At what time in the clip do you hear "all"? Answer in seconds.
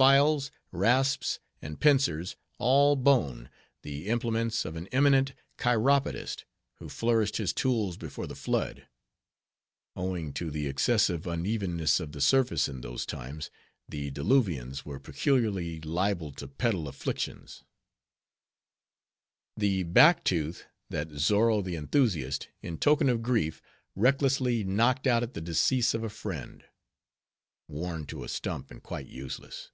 2.56-2.96